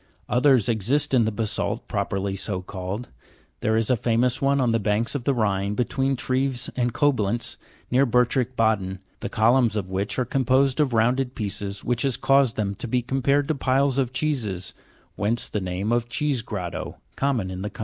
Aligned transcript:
Others 0.27 0.67
exist 0.67 1.13
in 1.13 1.25
the 1.25 1.31
ba 1.31 1.45
sa'lt, 1.45 1.87
properly 1.87 2.35
so 2.35 2.63
called; 2.63 3.09
there 3.59 3.77
is 3.77 3.91
a 3.91 3.95
famous 3.95 4.41
one 4.41 4.59
on 4.59 4.71
the 4.71 4.79
banks 4.79 5.13
of 5.13 5.25
the 5.25 5.33
Rhine, 5.35 5.75
between 5.75 6.15
Troves" 6.15 6.71
and 6.75 6.91
Coblcntz, 6.91 7.57
near 7.91 8.07
Ber 8.07 8.25
trich 8.25 8.55
Baden 8.55 8.97
(Jig. 8.97 9.05
281), 9.19 9.19
the 9.19 9.29
columns 9.29 9.75
of 9.75 9.91
which 9.91 10.17
are 10.17 10.25
composed 10.25 10.79
of 10.79 10.93
rounded 10.93 11.35
pieces, 11.35 11.83
which 11.83 12.01
has 12.01 12.17
caused 12.17 12.55
Fig. 12.55 12.79
281.7 12.79 12.79
Cheese 12.79 12.81
grotto, 12.81 12.81
at 12.81 12.81
Bertrich 12.81 12.81
Baden. 12.81 12.81
tnem 12.81 12.81
to 12.81 12.87
be 12.87 13.01
compared 13.03 13.47
to 13.47 13.53
piles 13.55 13.97
of 13.99 14.11
cheeses, 14.13 14.73
whence 15.15 15.49
the 15.49 15.61
name 15.61 15.91
of 15.91 16.09
cheese 16.09 16.41
grotto, 16.41 16.95
common 17.15 17.51
in 17.51 17.61
the 17.61 17.69
country. 17.69 17.79